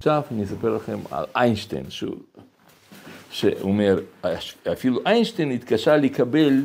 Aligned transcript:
עכשיו 0.00 0.22
אני 0.30 0.44
אספר 0.44 0.76
לכם 0.76 0.98
על 1.10 1.24
איינשטיין, 1.36 1.90
שהוא 1.90 2.16
שאומר, 3.30 3.98
אפילו 4.72 5.00
איינשטיין 5.06 5.50
התקשה 5.50 5.96
לקבל 5.96 6.62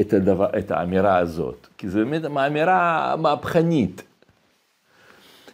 את, 0.00 0.12
הדבר, 0.12 0.58
את 0.58 0.70
האמירה 0.70 1.18
הזאת, 1.18 1.66
כי 1.78 1.88
זו 1.88 1.98
באמת 1.98 2.24
אמירה 2.24 3.14
מהפכנית. 3.18 4.02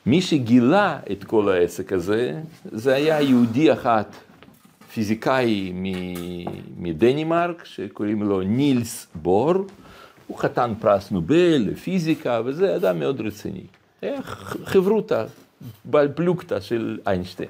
מי 0.06 0.22
שגילה 0.22 0.98
את 1.12 1.24
כל 1.24 1.48
העסק 1.48 1.92
הזה, 1.92 2.40
זה 2.64 2.94
היה 2.94 3.20
יהודי 3.20 3.72
אחת, 3.72 4.16
פיזיקאי 4.92 5.72
מדנימרק, 6.76 7.64
שקוראים 7.64 8.22
לו 8.22 8.40
נילס 8.40 9.06
בור, 9.14 9.54
הוא 10.26 10.38
חתן 10.38 10.72
פרס 10.80 11.10
נובל 11.10 11.64
לפיזיקה, 11.66 12.40
וזה 12.44 12.76
אדם 12.76 12.98
מאוד 12.98 13.20
רציני. 13.20 13.64
חברותא, 14.64 15.24
בעל 15.84 16.08
פלוגתא 16.14 16.60
של 16.60 16.98
איינשטיין. 17.06 17.48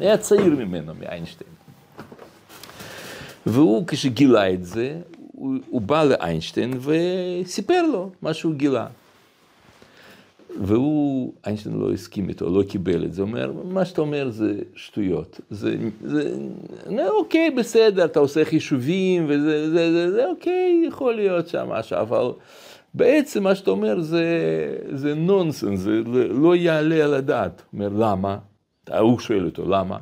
היה 0.00 0.18
צעיר 0.18 0.56
ממנו, 0.56 0.92
מאיינשטיין. 1.00 1.50
והוא, 3.46 3.86
כשגילה 3.86 4.52
את 4.52 4.64
זה, 4.64 5.00
הוא, 5.32 5.54
הוא 5.70 5.80
בא 5.80 6.04
לאיינשטיין 6.04 6.78
וסיפר 6.80 7.82
לו 7.82 8.10
מה 8.22 8.34
שהוא 8.34 8.54
גילה. 8.54 8.86
והוא, 10.60 11.32
איינשטיין 11.46 11.78
לא 11.78 11.92
הסכים 11.92 12.28
איתו, 12.28 12.50
לא 12.50 12.62
קיבל 12.62 13.04
את 13.04 13.14
זה, 13.14 13.22
הוא 13.22 13.28
אומר, 13.28 13.52
מה 13.64 13.84
שאתה 13.84 14.00
אומר 14.00 14.30
זה 14.30 14.54
שטויות. 14.76 15.40
זה, 15.50 15.76
זה, 16.04 16.34
זה 16.86 17.08
אוקיי, 17.08 17.50
בסדר, 17.50 18.04
אתה 18.04 18.18
עושה 18.20 18.44
חישובים, 18.44 19.24
וזה, 19.28 19.70
זה, 19.70 19.92
זה, 19.92 20.12
זה 20.12 20.26
אוקיי, 20.26 20.84
יכול 20.88 21.14
להיות 21.14 21.48
שם 21.48 21.68
משהו, 21.68 21.96
אבל 21.98 22.30
בעצם 22.96 23.42
מה 23.42 23.54
שאתה 23.54 23.70
אומר 23.70 24.00
זה, 24.00 24.24
זה 24.92 25.14
נונסנס, 25.14 25.80
זה 25.80 26.02
לא 26.28 26.56
יעלה 26.56 27.04
על 27.04 27.14
הדעת. 27.14 27.62
הוא 27.70 27.80
אומר, 27.80 27.88
למה? 27.98 28.38
הוא 28.98 29.18
שואל 29.18 29.44
אותו, 29.44 29.68
למה? 29.68 29.98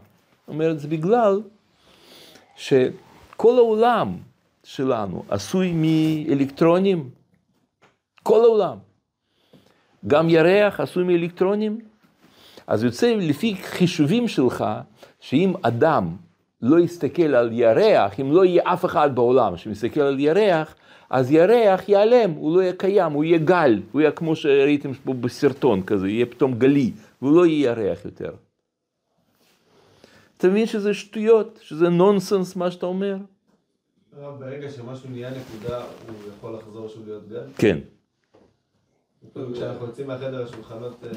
הוא 0.46 0.54
אומר, 0.54 0.74
זה 0.76 0.88
בגלל 0.88 1.40
שכל 2.56 3.56
העולם 3.56 4.16
שלנו 4.64 5.24
עשוי 5.28 5.72
מאלקטרונים, 5.72 7.10
כל 8.22 8.40
העולם. 8.44 8.78
גם 10.06 10.28
ירח 10.28 10.80
עשוי 10.80 11.04
מאלקטרונים. 11.04 11.80
אז 12.66 12.84
יוצא 12.84 13.14
לפי 13.14 13.56
חישובים 13.56 14.28
שלך, 14.28 14.64
שאם 15.20 15.52
אדם 15.62 16.16
לא 16.64 16.78
יסתכל 16.78 17.34
על 17.34 17.52
ירח, 17.52 18.20
אם 18.20 18.32
לא 18.32 18.44
יהיה 18.44 18.62
אף 18.64 18.84
אחד 18.84 19.14
בעולם 19.14 19.56
שמסתכל 19.56 20.00
על 20.00 20.20
ירח, 20.20 20.74
אז 21.10 21.30
ירח 21.30 21.88
ייעלם, 21.88 22.30
הוא 22.30 22.56
לא 22.56 22.62
יהיה 22.62 22.72
קיים, 22.72 23.12
הוא 23.12 23.24
יהיה 23.24 23.38
גל, 23.38 23.80
הוא 23.92 24.00
יהיה 24.00 24.10
כמו 24.10 24.36
שראיתם 24.36 24.94
פה 24.94 25.14
בסרטון 25.14 25.82
כזה, 25.82 26.08
יהיה 26.08 26.26
פתאום 26.26 26.54
גלי, 26.54 26.92
והוא 27.22 27.36
לא 27.36 27.46
יהיה 27.46 27.70
ירח 27.70 28.04
יותר. 28.04 28.30
אתה 30.36 30.48
מבין 30.48 30.66
שזה 30.66 30.94
שטויות, 30.94 31.58
שזה 31.62 31.88
נונסנס 31.88 32.56
מה 32.56 32.70
שאתה 32.70 32.86
אומר? 32.86 33.16
ברגע 34.38 34.70
שמשהו 34.70 35.10
נהיה 35.10 35.30
נקודה, 35.30 35.82
הוא 35.82 36.16
יכול 36.36 36.54
לחזור 36.54 36.88
שוב 36.88 37.02
להיות 37.06 37.28
גל? 37.28 37.46
כן. 37.58 37.78
כשאנחנו 39.54 39.86
יוצאים 39.86 40.06
מהחדר 40.06 40.44
השולחנות... 40.44 41.04
אה, 41.04 41.10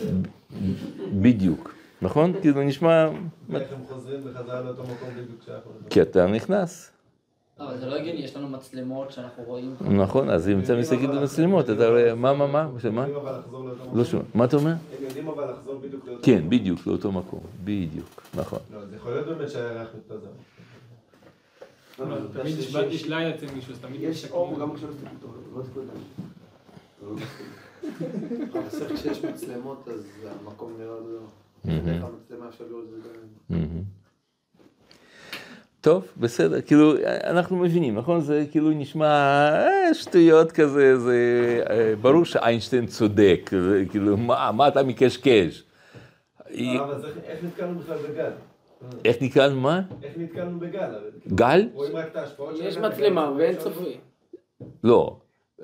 בדיוק, 1.21 1.73
נכון? 2.01 2.33
כי 2.41 2.53
זה 2.53 2.63
נשמע... 2.63 3.07
ואיך 3.49 3.73
הם 3.73 3.79
חוזרים 3.87 4.19
בחזרה 4.23 4.61
לאותו 4.61 4.83
מקום 4.83 5.09
בדיוק 5.09 5.41
כשאנחנו... 5.41 5.71
כי 5.89 6.01
אתה 6.01 6.27
נכנס. 6.27 6.91
לא, 7.59 7.65
אבל 7.65 7.77
זה 7.77 7.85
לא 7.85 7.95
הגיוני, 7.95 8.19
יש 8.19 8.35
לנו 8.35 8.47
מצלמות 8.47 9.11
שאנחנו 9.11 9.43
רואים... 9.43 9.75
נכון, 9.81 10.29
אז 10.29 10.49
אם 10.49 10.59
אתה 10.59 10.75
מסתכל 10.75 11.07
במצלמות, 11.07 11.69
אתה 11.69 11.89
רואה, 11.89 12.15
מה, 12.15 12.33
מה, 12.33 12.47
מה? 12.47 12.67
מה? 12.91 13.05
לא 13.93 14.05
שומע. 14.05 14.23
מה 14.35 14.45
אתה 14.45 14.57
אומר? 14.57 14.71
הם 14.71 14.77
יודעים 14.99 15.27
אבל 15.27 15.51
לחזור 15.51 15.79
בדיוק 15.79 16.07
לאותו 16.07 16.23
כן, 16.23 16.49
בדיוק, 16.49 16.87
לאותו 16.87 17.11
מקום. 17.11 17.39
בדיוק, 17.63 18.21
נכון. 18.35 18.59
לא, 18.73 18.85
זה 18.85 18.95
יכול 18.95 19.11
להיות 19.11 19.27
באמת 19.27 19.49
שהירח 19.49 19.87
מתפזר. 19.97 20.27
תמיד 22.33 22.57
יש 22.91 23.07
לילה 23.07 23.35
אצל 23.35 23.45
מישהו, 23.55 23.73
אז 23.73 23.79
תמיד 23.79 24.01
יש 24.01 24.31
אור 24.31 24.59
גם 24.59 24.75
כשלא 24.75 24.89
מסתכלים 24.89 25.17
טוב, 25.21 25.35
לא 25.55 25.61
אבל 28.53 28.61
בסוף 28.67 28.91
כשיש 28.93 29.25
מצלמות 29.25 29.87
אז 29.87 30.03
המקום 30.41 30.73
נראה 30.79 30.87
לא... 30.89 31.19
זה 31.63 31.99
גם... 32.01 32.09
טוב, 35.81 36.07
בסדר, 36.17 36.61
כאילו, 36.61 36.93
אנחנו 37.23 37.57
מבינים, 37.57 37.95
נכון? 37.95 38.21
זה 38.21 38.45
כאילו 38.51 38.69
נשמע 38.69 39.05
אה, 39.05 39.93
שטויות 39.93 40.51
כזה, 40.51 40.97
זה 40.99 41.19
אה, 41.69 41.93
ברור 42.01 42.25
שאיינשטיין 42.25 42.85
צודק, 42.85 43.49
זה 43.51 43.83
כאילו, 43.89 44.17
מה, 44.17 44.51
מה 44.51 44.67
אתה 44.67 44.83
מקשקש? 44.83 45.63
אבל 46.49 47.01
איך 47.25 47.43
נתקלנו 47.43 47.79
בכלל 47.79 47.97
בגל? 47.97 48.31
איך 49.05 49.21
נתקלנו 49.21 49.61
מה? 49.61 49.81
איך 50.03 50.13
נתקלנו 50.17 50.59
בגל? 50.59 50.89
גל? 51.27 51.69
רואים 51.73 51.95
רק 51.95 52.05
את 52.11 52.15
ההשפעות 52.15 52.55
יש 52.59 52.77
מצלמה 52.77 53.31
ואין 53.37 53.55
צופי. 53.57 53.97
לא, 54.83 55.17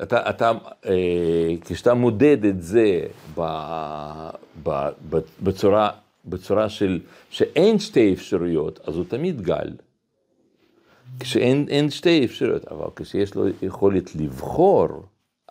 אתה, 0.03 0.29
אתה, 0.29 0.51
אה, 0.85 1.53
כשאתה 1.61 1.93
מודד 1.93 2.45
את 2.45 2.61
זה 2.61 3.01
בצורה, 5.43 5.89
בצורה 6.25 6.69
של, 6.69 6.99
שאין 7.29 7.79
שתי 7.79 8.13
אפשרויות, 8.13 8.79
אז 8.87 8.95
הוא 8.95 9.05
תמיד 9.07 9.41
גל. 9.41 9.69
כשאין 11.19 11.89
שתי 11.89 12.25
אפשרויות, 12.25 12.65
אבל 12.65 12.87
כשיש 12.95 13.35
לו 13.35 13.45
יכולת 13.61 14.15
לבחור, 14.15 14.87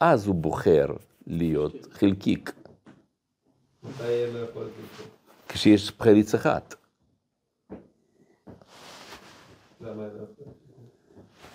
אז 0.00 0.26
הוא 0.26 0.34
בוחר 0.34 0.86
להיות 1.26 1.74
חלקיק. 1.92 2.52
כשיש 5.48 5.90
חריץ 6.00 6.34
אחת. 6.34 6.74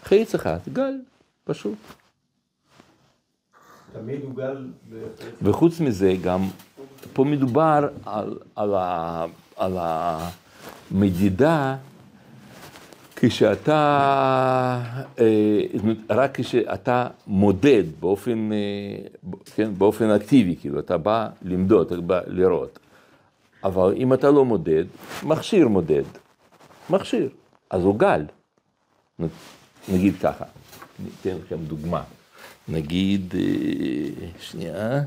חריץ 0.03 0.35
אחת, 0.35 0.67
גל, 0.69 0.93
פשוט. 1.43 1.77
תמיד 3.93 4.21
הוא 4.23 4.35
גל... 4.35 4.67
וחוץ 5.41 5.79
מזה, 5.79 6.13
גם 6.23 6.41
פה 7.13 7.23
מדובר 7.23 7.87
על, 8.05 8.37
על, 8.55 8.75
ה, 8.75 9.25
על 9.57 9.77
המדידה 10.91 11.75
כשאתה, 13.15 14.81
אה, 15.19 15.61
רק 16.09 16.39
כשאתה 16.39 17.07
מודד 17.27 17.83
באופן, 17.99 18.49
אה, 18.51 18.57
כן, 19.55 19.71
באופן 19.77 20.09
אקטיבי, 20.09 20.55
כאילו, 20.61 20.79
אתה 20.79 20.97
בא 20.97 21.29
למדוד, 21.41 21.91
אתה 21.91 22.01
בא 22.01 22.19
לראות. 22.27 22.79
אבל 23.63 23.93
אם 23.97 24.13
אתה 24.13 24.31
לא 24.31 24.45
מודד, 24.45 24.83
מכשיר 25.23 25.67
מודד, 25.67 26.03
מכשיר, 26.89 27.29
אז 27.69 27.83
הוא 27.83 27.99
גל. 27.99 28.25
נגיד 29.89 30.13
ככה, 30.21 30.45
אני 30.99 31.09
אתן 31.21 31.35
לכם 31.45 31.57
דוגמה. 31.67 32.03
נגיד, 32.67 33.33
אה, 33.37 34.27
שנייה, 34.39 35.01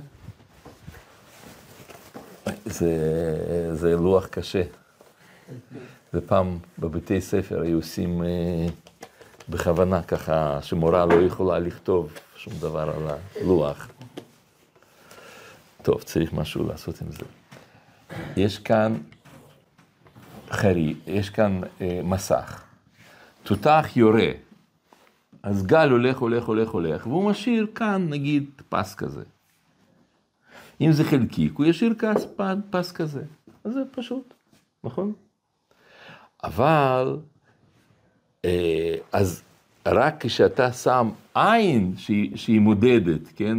זה, 2.65 2.95
זה 3.73 3.97
לוח 3.97 4.27
קשה. 4.27 4.63
זה 6.13 6.21
פעם 6.21 6.59
בבתי 6.79 7.21
ספר 7.21 7.61
היו 7.61 7.77
עושים 7.77 8.23
אה, 8.23 8.67
בכוונה 9.49 10.03
ככה, 10.03 10.63
שמורה 10.63 11.07
לא 11.07 11.15
יכולה 11.15 11.59
לכתוב 11.59 12.13
שום 12.37 12.53
דבר 12.61 12.91
על 12.97 13.17
הלוח. 13.41 13.89
טוב, 15.83 16.03
צריך 16.03 16.33
משהו 16.33 16.69
לעשות 16.69 17.03
עם 17.03 17.13
זה. 17.13 17.25
יש 18.37 18.59
כאן 18.59 18.97
חרי, 20.51 20.95
יש 21.07 21.31
כאן 21.31 21.61
אה, 21.81 22.01
מסך. 22.05 22.63
תותח 23.43 23.87
יורה, 23.97 24.31
אז 25.43 25.67
גל 25.67 25.91
הולך, 25.91 26.19
הולך, 26.19 26.45
הולך, 26.45 26.69
הולך, 26.69 27.07
והוא 27.07 27.31
משאיר 27.31 27.67
כאן, 27.75 28.07
נגיד, 28.11 28.51
פס 28.69 28.95
כזה. 28.95 29.23
אם 30.81 30.93
זה 30.93 31.05
חלקיק, 31.05 31.53
הוא 31.57 31.67
ישאיר 31.67 31.95
פס, 31.99 32.27
פס 32.71 32.93
כזה. 32.93 33.23
אז 33.65 33.73
זה 33.73 33.81
פשוט, 33.91 34.35
נכון? 34.85 35.13
אבל, 36.45 37.19
אה, 38.45 38.95
אז 39.13 39.43
רק 39.87 40.15
כשאתה 40.25 40.73
שם 40.73 41.11
עין 41.35 41.95
שהיא, 41.97 42.37
שהיא 42.37 42.61
מודדת, 42.61 43.29
כן? 43.37 43.59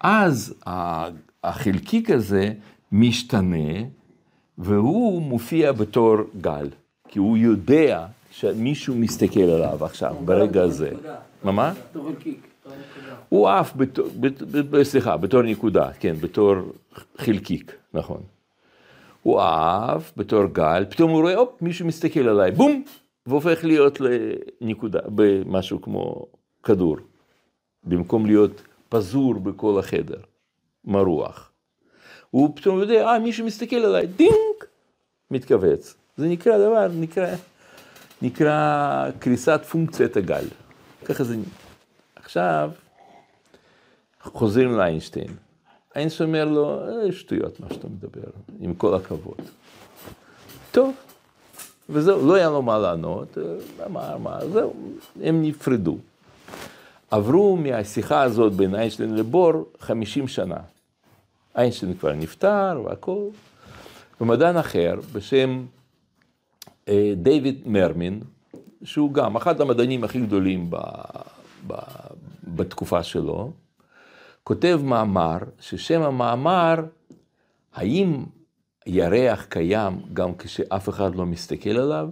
אז 0.00 0.54
החלקיק 1.44 2.10
הזה 2.10 2.52
משתנה, 2.92 3.82
והוא 4.58 5.22
מופיע 5.22 5.72
בתור 5.72 6.16
גל, 6.40 6.68
כי 7.08 7.18
הוא 7.18 7.36
יודע 7.36 8.06
שמישהו 8.30 8.94
מסתכל 8.94 9.40
עליו 9.40 9.84
עכשיו, 9.84 10.16
ברגע 10.24 10.62
הזה. 10.62 10.90
מה 11.44 11.52
מה? 11.52 11.72
הוא 13.28 13.48
עף, 13.48 13.72
סליחה, 14.82 15.16
בתור 15.16 15.42
נקודה, 15.42 15.92
כן, 15.92 16.14
בתור 16.20 16.54
חלקיק, 17.16 17.76
נכון. 17.94 18.22
הוא 19.22 19.40
עף 19.40 20.12
בתור 20.16 20.44
גל, 20.52 20.84
פתאום 20.90 21.10
הוא 21.10 21.22
רואה, 21.22 21.36
הופ, 21.36 21.62
מישהו 21.62 21.86
מסתכל 21.86 22.28
עליי, 22.28 22.50
בום, 22.50 22.84
והופך 23.26 23.64
להיות 23.64 23.98
לנקודה, 24.00 25.00
במשהו 25.14 25.82
כמו 25.82 26.26
כדור, 26.62 26.96
במקום 27.84 28.26
להיות 28.26 28.62
פזור 28.88 29.34
בכל 29.34 29.78
החדר, 29.78 30.18
מרוח. 30.84 31.50
הוא 32.30 32.56
פתאום 32.56 32.78
יודע, 32.78 33.06
אה, 33.06 33.18
מישהו 33.18 33.46
מסתכל 33.46 33.76
עליי, 33.76 34.06
דינג, 34.06 34.56
מתכווץ. 35.30 35.94
זה 36.16 36.28
נקרא 36.28 36.58
דבר, 36.58 36.88
נקרא, 37.00 37.34
נקרא 38.22 39.10
קריסת 39.18 39.60
פונקציית 39.70 40.16
הגל. 40.16 40.44
ככה 41.04 41.24
זה... 41.24 41.36
עכשיו, 42.26 42.70
חוזרים 44.22 44.72
לאיינשטיין. 44.72 45.28
איינשטיין 45.96 46.28
אומר 46.28 46.44
לו, 46.44 46.80
אה, 46.80 47.12
שטויות 47.12 47.60
מה 47.60 47.66
שאתה 47.70 47.88
מדבר, 47.88 48.30
עם 48.60 48.74
כל 48.74 48.94
הכבוד. 48.94 49.40
טוב, 50.72 50.94
וזהו, 51.88 52.26
לא 52.26 52.34
היה 52.34 52.50
לו 52.50 52.62
מה 52.62 52.78
לענות, 52.78 53.38
אה, 53.38 53.42
אמר, 53.86 54.18
מה, 54.18 54.38
זהו, 54.52 54.74
הם 55.22 55.42
נפרדו. 55.42 55.98
עברו 57.10 57.56
מהשיחה 57.56 58.22
הזאת 58.22 58.52
בין 58.52 58.74
איינשטיין 58.74 59.16
לבור 59.16 59.52
50 59.80 60.28
שנה. 60.28 60.58
איינשטיין 61.56 61.94
כבר 61.94 62.12
נפטר 62.12 62.82
והכל. 62.84 63.28
ומדען 64.20 64.56
אחר 64.56 64.94
בשם 65.12 65.64
אה, 66.88 67.12
דיוויד 67.16 67.62
מרמין, 67.66 68.20
שהוא 68.84 69.12
גם 69.12 69.36
אחד 69.36 69.60
המדענים 69.60 70.04
הכי 70.04 70.20
גדולים 70.20 70.70
ב, 70.70 70.76
ב, 71.66 71.74
בתקופה 72.56 73.02
שלו, 73.02 73.52
כותב 74.44 74.80
מאמר, 74.84 75.38
ששם 75.60 76.02
המאמר, 76.02 76.74
האם 77.74 78.24
ירח 78.86 79.44
קיים 79.48 80.00
גם 80.12 80.34
כשאף 80.38 80.88
אחד 80.88 81.14
לא 81.14 81.26
מסתכל 81.26 81.70
עליו? 81.70 82.08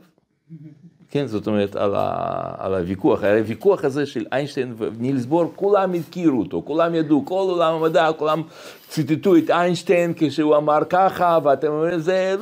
כן, 1.11 1.26
זאת 1.26 1.46
אומרת, 1.46 1.76
על, 1.76 1.94
ה, 1.94 2.55
על 2.58 2.75
הוויכוח, 2.75 3.25
על 3.25 3.38
הוויכוח 3.38 3.85
הזה 3.85 4.06
של 4.06 4.26
איינשטיין 4.32 4.75
ונילס 4.79 5.25
בור, 5.25 5.52
כולם 5.56 5.93
הכירו 5.94 6.38
אותו, 6.38 6.62
כולם 6.64 6.94
ידעו, 6.94 7.26
כל 7.26 7.35
עולם 7.35 7.75
המדע, 7.75 8.11
כולם 8.17 8.43
ציטטו 8.88 9.37
את 9.37 9.50
איינשטיין 9.50 10.12
כשהוא 10.17 10.56
אמר 10.56 10.79
ככה, 10.90 11.38
ואתם 11.44 11.67
אומרים, 11.67 11.99
זה, 11.99 12.37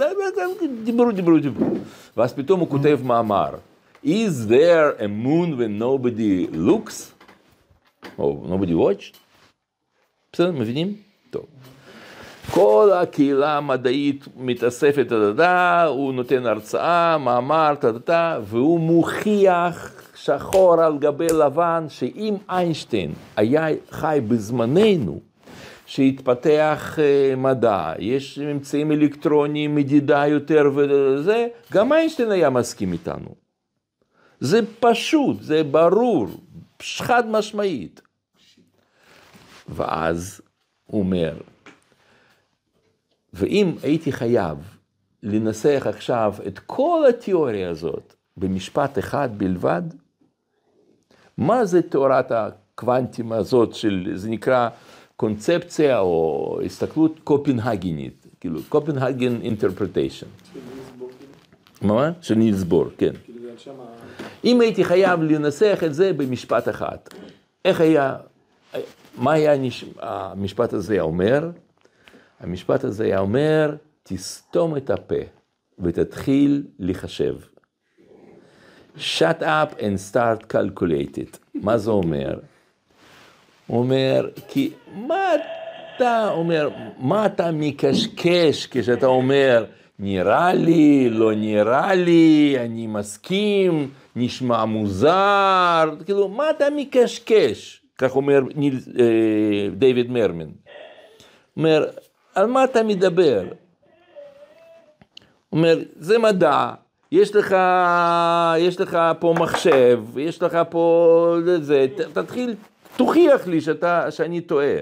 דיברו, 0.84 1.12
דיברו, 1.12 1.38
דיברו. 1.38 1.66
ואז 2.16 2.32
פתאום 2.32 2.60
הוא 2.60 2.68
כותב 2.68 3.00
מאמר, 3.04 3.50
is 4.04 4.48
there 4.48 4.98
a 4.98 5.08
moon 5.24 5.56
when 5.58 5.78
nobody 5.78 6.56
looks? 6.56 7.11
או 8.18 8.46
nobody 8.48 8.72
watched? 8.72 9.16
בסדר, 10.32 10.52
מבינים? 10.52 10.94
טוב. 11.30 11.46
כל 12.50 12.90
הקהילה 12.94 13.56
המדעית 13.56 14.24
מתאספת, 14.36 15.12
הוא 15.88 16.14
נותן 16.14 16.46
הרצאה, 16.46 17.18
מאמר, 17.18 17.74
טה 18.04 18.38
והוא 18.44 18.80
מוכיח 18.80 20.02
שחור 20.14 20.82
על 20.82 20.98
גבי 20.98 21.26
לבן, 21.26 21.86
שאם 21.88 22.34
איינשטיין 22.50 23.12
היה 23.36 23.66
חי 23.90 24.18
בזמננו, 24.28 25.20
שהתפתח 25.86 26.98
מדע, 27.36 27.92
יש 27.98 28.38
אמצעים 28.38 28.92
אלקטרוניים, 28.92 29.74
מדידה 29.74 30.26
יותר 30.26 30.70
וזה, 30.74 31.46
גם 31.72 31.92
איינשטיין 31.92 32.30
היה 32.30 32.50
מסכים 32.50 32.92
איתנו. 32.92 33.34
זה 34.40 34.60
פשוט, 34.80 35.42
זה 35.42 35.64
ברור, 35.64 36.26
חד 36.82 37.30
משמעית. 37.30 38.00
ואז 39.68 40.40
הוא 40.86 41.00
אומר, 41.00 41.34
ואם 43.32 43.72
הייתי 43.82 44.12
חייב 44.12 44.58
לנסח 45.22 45.82
עכשיו 45.88 46.34
את 46.46 46.58
כל 46.58 47.04
התיאוריה 47.08 47.70
הזאת 47.70 48.14
במשפט 48.36 48.98
אחד 48.98 49.28
בלבד, 49.36 49.82
מה 51.38 51.64
זה 51.64 51.82
תיאורת 51.82 52.32
הקוונטים 52.32 53.32
הזאת 53.32 53.74
של, 53.74 54.12
זה 54.14 54.30
נקרא 54.30 54.68
קונספציה 55.16 55.98
או 55.98 56.58
הסתכלות 56.64 57.20
קופנהגנית, 57.24 58.26
כאילו 58.40 58.60
קופנהגן 58.68 59.40
אינטרפרטיישן. 59.40 60.26
מה? 61.82 62.12
של 62.20 62.34
נילס 62.34 62.62
בור, 62.62 62.84
כן. 62.98 63.12
אם 64.44 64.60
הייתי 64.60 64.84
חייב 64.84 65.22
לנסח 65.22 65.80
את 65.86 65.94
זה 65.94 66.12
במשפט 66.12 66.68
אחד, 66.68 66.96
איך 67.64 67.80
היה, 67.80 68.16
מה 69.16 69.32
היה 69.32 69.52
המשפט 70.00 70.72
הזה 70.72 71.00
אומר? 71.00 71.50
המשפט 72.40 72.84
הזה 72.84 73.04
היה 73.04 73.18
אומר, 73.18 73.74
תסתום 74.02 74.76
את 74.76 74.90
הפה 74.90 75.14
ותתחיל 75.78 76.62
לחשב. 76.78 77.34
shut 78.96 79.42
up 79.42 79.78
and 79.78 79.98
start 79.98 80.48
calculate 80.48 81.16
it. 81.16 81.38
מה 81.54 81.78
זה 81.78 81.90
אומר? 81.90 82.38
הוא 83.66 83.78
אומר, 83.78 84.28
כי 84.48 84.70
מה 84.94 85.34
אתה 85.96 86.30
אומר, 86.30 86.68
מה 86.98 87.26
אתה 87.26 87.50
מקשקש 87.52 88.66
כשאתה 88.70 89.06
אומר, 89.06 89.64
נראה 89.98 90.54
לי, 90.54 91.10
לא 91.10 91.34
נראה 91.34 91.94
לי, 91.94 92.56
אני 92.60 92.86
מסכים, 92.86 93.90
נשמע 94.16 94.64
מוזר, 94.64 95.90
כאילו, 96.04 96.28
מה 96.28 96.50
אתה 96.50 96.64
מקשקש? 96.76 97.82
כך 97.98 98.16
אומר 98.16 98.40
ניל, 98.54 98.78
אה, 98.98 99.68
דיוויד 99.76 100.10
מרמן. 100.10 100.48
אומר, 101.56 101.86
על 102.34 102.46
מה 102.46 102.64
אתה 102.64 102.82
מדבר? 102.82 103.42
אומר, 105.52 105.78
זה 105.96 106.18
מדע, 106.18 106.70
יש 107.12 107.36
לך, 107.36 107.56
יש 108.58 108.80
לך 108.80 108.98
פה 109.20 109.34
מחשב, 109.38 110.00
יש 110.16 110.42
לך 110.42 110.58
פה 110.70 111.36
זה, 111.60 111.86
תתחיל, 112.12 112.54
תוכיח 112.96 113.46
לי 113.46 113.60
שאתה, 113.60 114.10
שאני 114.10 114.40
טועה. 114.40 114.76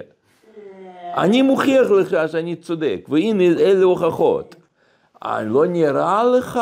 אני 1.17 1.43
מוכיח 1.43 1.91
לך 1.91 2.17
שאני 2.33 2.57
צודק, 2.57 3.07
והנה 3.09 3.45
אלה 3.45 3.85
הוכחות. 3.85 4.55
לא 5.25 5.67
נראה 5.67 6.25
לך, 6.25 6.61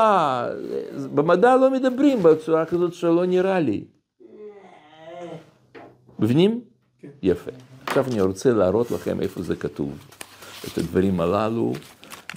במדע 1.14 1.56
לא 1.56 1.70
מדברים 1.70 2.22
בצורה 2.22 2.64
כזאת 2.64 2.94
שלא 2.94 3.26
נראה 3.26 3.60
לי. 3.60 3.84
מבינים? 6.18 6.60
כן. 7.00 7.08
יפה. 7.22 7.50
עכשיו 7.86 8.04
אני 8.12 8.20
רוצה 8.20 8.52
להראות 8.52 8.90
לכם 8.90 9.20
איפה 9.20 9.42
זה 9.42 9.56
כתוב. 9.56 9.98
את 10.66 10.78
הדברים 10.78 11.20
הללו 11.20 11.72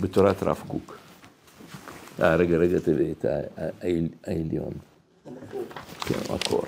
בתורת 0.02 0.44
רב 0.44 0.64
קוק. 0.68 0.98
אה, 2.22 2.36
רגע, 2.36 2.58
רגע, 2.58 2.80
תביא 2.80 3.12
את 3.12 3.26
העליון. 4.28 4.74
כן, 6.00 6.34
מקור. 6.34 6.64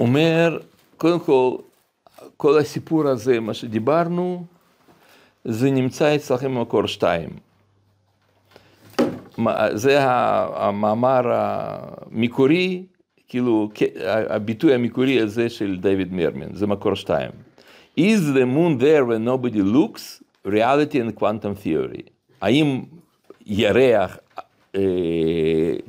אומר, 0.00 0.58
קודם 0.96 1.20
כל, 1.20 1.56
כל 2.36 2.58
הסיפור 2.58 3.08
הזה, 3.08 3.40
מה 3.40 3.54
שדיברנו, 3.54 4.44
זה 5.44 5.70
נמצא 5.70 6.14
אצלכם 6.14 6.54
במקור 6.54 6.86
שתיים. 6.86 7.28
זה 9.72 9.98
המאמר 10.00 11.22
המקורי, 11.32 12.82
כאילו, 13.28 13.70
הביטוי 14.06 14.74
המקורי 14.74 15.20
הזה 15.20 15.48
של 15.48 15.76
דיוויד 15.80 16.12
מרמן, 16.12 16.54
זה 16.54 16.66
מקור 16.66 16.94
שתיים. 16.94 17.30
Is 17.98 18.20
the 18.34 18.46
moon 18.46 18.78
there 18.78 19.04
when 19.04 19.24
nobody 19.24 19.62
looks? 19.62 20.22
reality 20.44 20.98
and 21.00 21.14
quantum 21.14 21.54
theory. 21.64 22.02
האם 22.40 22.82
ירח 23.46 24.18
אה, 24.74 24.80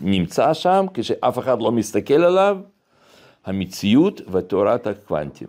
נמצא 0.01 0.53
שם 0.53 0.85
כשאף 0.93 1.39
אחד 1.39 1.61
לא 1.61 1.71
מסתכל 1.71 2.23
עליו? 2.23 2.57
המציאות 3.44 4.20
ותורת 4.32 4.86
הקוונטים. 4.86 5.48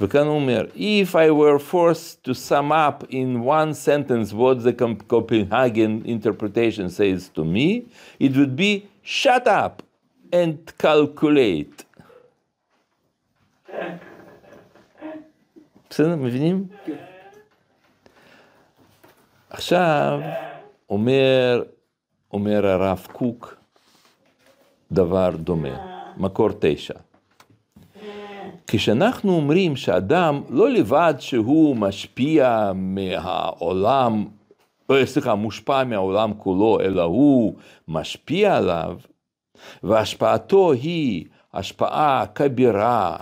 וכאן 0.00 0.26
הוא 0.26 0.34
אומר, 0.34 0.66
If 0.74 1.14
I 1.14 1.30
were 1.30 1.58
forced 1.58 2.24
to 2.24 2.34
sum 2.34 2.70
up 2.70 3.04
in 3.10 3.42
one 3.42 3.74
sentence 3.74 4.32
what 4.32 4.62
the 4.62 4.72
Copenhagen 5.08 6.02
interpretation 6.04 6.88
says 6.88 7.28
to 7.34 7.44
me, 7.44 7.86
it 8.20 8.36
would 8.36 8.54
be 8.54 8.86
shut 9.02 9.46
up 9.48 9.82
and 10.32 10.56
calculate. 10.78 11.84
בסדר, 15.90 16.16
מבינים? 16.16 16.66
עכשיו, 19.50 20.20
אומר, 20.90 21.62
אומר 22.32 22.66
הרב 22.66 23.06
קוק 23.12 23.56
דבר 24.92 25.30
דומה. 25.36 25.98
מקור 26.17 26.49
תשע. 26.59 26.93
כשאנחנו 28.67 29.35
אומרים 29.35 29.75
שאדם 29.75 30.41
לא 30.49 30.69
לבד 30.69 31.13
שהוא 31.19 31.75
משפיע 31.75 32.71
מהעולם 32.75 34.25
אה, 34.91 35.05
סליחה, 35.05 35.35
מושפע 35.35 35.83
מהעולם 35.83 36.33
כולו, 36.37 36.79
אלא 36.79 37.01
הוא 37.01 37.55
משפיע 37.87 38.57
עליו, 38.57 38.97
והשפעתו 39.83 40.71
היא 40.71 41.25
השפעה 41.53 42.25
כבירה, 42.35 43.17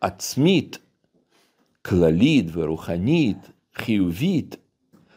עצמית, 0.00 0.78
כללית 1.82 2.46
ורוחנית, 2.52 3.50
חיובית. 3.74 4.56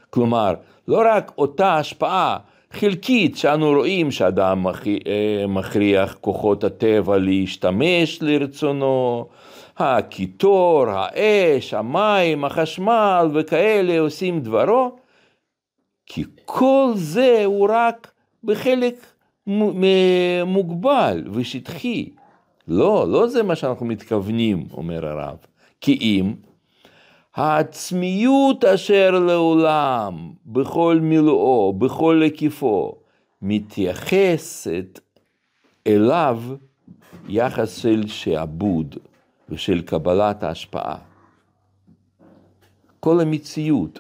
כלומר, 0.10 0.53
לא 0.88 1.03
רק 1.05 1.32
אותה 1.38 1.77
השפעה 1.77 2.38
חלקית 2.74 3.38
שאנו 3.38 3.72
רואים 3.72 4.12
שאדם 4.12 4.68
אה, 4.68 5.48
מכריח 5.48 6.18
כוחות 6.22 6.63
הטבע 6.63 7.18
להשתמש 7.18 8.22
לרצונו, 8.22 9.27
הקיטור, 9.77 10.86
האש, 10.89 11.74
המים, 11.74 12.46
החשמל 12.46 13.27
וכאלה 13.34 14.00
עושים 14.00 14.39
דברו, 14.39 14.96
כי 16.06 16.24
כל 16.46 16.92
זה 16.96 17.42
הוא 17.46 17.68
רק 17.70 18.12
בחלק 18.44 18.96
מוגבל 20.46 21.24
ושטחי. 21.32 22.10
לא, 22.68 23.06
לא 23.10 23.27
זה 23.27 23.44
מה 23.44 23.56
שאנחנו 23.56 23.86
מתכוונים, 23.86 24.65
אומר 24.74 25.08
הרב. 25.08 25.38
כי 25.82 25.98
אם 26.01 26.34
העצמיות 27.36 28.66
אשר 28.66 29.12
לעולם, 29.12 30.34
בכל 30.46 31.00
מילואו, 31.02 31.74
בכל 31.74 32.22
היקפו, 32.22 32.96
מתייחסת 33.42 35.00
אליו 35.88 36.42
יחס 37.30 37.78
של 37.78 38.08
שעבוד 38.08 38.96
ושל 39.50 39.82
קבלת 39.82 40.44
ההשפעה. 40.44 40.96
כל 43.00 43.20
המציאות 43.20 44.00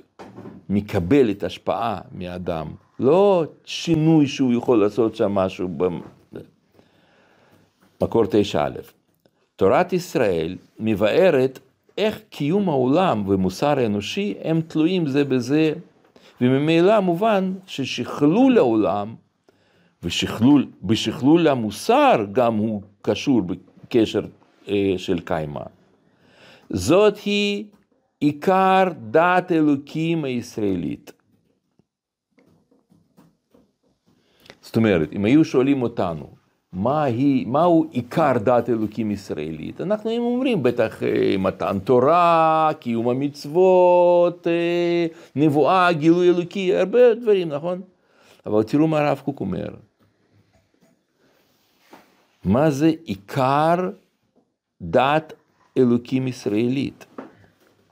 מקבלת 0.69 1.43
השפעה 1.43 2.01
מאדם, 2.11 2.67
לא 2.99 3.43
שינוי 3.65 4.27
שהוא 4.27 4.53
יכול 4.53 4.79
לעשות 4.79 5.15
שם 5.15 5.31
משהו. 5.31 5.69
מקור 8.01 8.23
תשע 8.29 8.65
א', 8.65 8.79
תורת 9.55 9.93
ישראל 9.93 10.57
מבארת 10.79 11.59
איך 11.97 12.21
קיום 12.29 12.69
העולם 12.69 13.29
ומוסר 13.29 13.79
האנושי 13.79 14.33
הם 14.43 14.61
תלויים 14.61 15.07
זה 15.07 15.23
בזה, 15.23 15.73
וממילא 16.41 16.99
מובן 16.99 17.53
ששכלול 17.67 18.57
העולם 18.57 19.15
ובשכלול 20.03 21.47
המוסר 21.47 22.25
גם 22.31 22.55
הוא 22.55 22.81
קשור 23.01 23.41
בקשר 23.41 24.21
אה, 24.67 24.93
של 24.97 25.19
קיימא. 25.19 25.63
זאת 26.69 27.17
היא 27.17 27.65
עיקר 28.19 28.83
דת 29.11 29.51
אלוקים 29.51 30.23
הישראלית. 30.23 31.11
זאת 34.61 34.75
אומרת, 34.75 35.13
אם 35.13 35.25
היו 35.25 35.45
שואלים 35.45 35.81
אותנו, 35.81 36.42
מה 36.73 37.03
היא, 37.03 37.47
מהו 37.47 37.85
עיקר 37.91 38.33
דת 38.37 38.69
אלוקים 38.69 39.11
ישראלית? 39.11 39.81
אנחנו 39.81 40.09
היינו 40.09 40.25
אומרים 40.25 40.63
בטח 40.63 41.03
אה, 41.03 41.35
מתן 41.39 41.79
תורה, 41.83 42.71
קיום 42.79 43.09
המצוות, 43.09 44.47
אה, 44.47 45.05
נבואה, 45.35 45.93
גילוי 45.93 46.29
אלוקי, 46.29 46.75
הרבה 46.75 47.13
דברים, 47.13 47.49
נכון? 47.49 47.81
אבל 48.45 48.63
תראו 48.63 48.87
מה 48.87 48.99
הרב 48.99 49.21
קוק 49.25 49.39
אומר. 49.39 49.67
מה 52.45 52.71
זה 52.71 52.91
עיקר 53.03 53.89
דת 54.81 55.33
אלוקים 55.77 56.27
ישראלית? 56.27 57.05